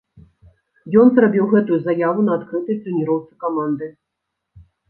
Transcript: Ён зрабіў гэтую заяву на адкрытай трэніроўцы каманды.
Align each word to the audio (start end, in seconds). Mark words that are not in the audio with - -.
Ён 1.01 1.11
зрабіў 1.19 1.45
гэтую 1.51 1.77
заяву 1.89 2.25
на 2.31 2.39
адкрытай 2.39 2.81
трэніроўцы 2.87 3.31
каманды. 3.47 3.93